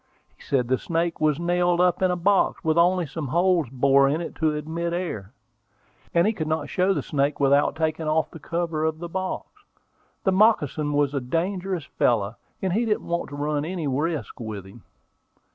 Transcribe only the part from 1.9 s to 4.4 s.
in a box, with only some holes bored in it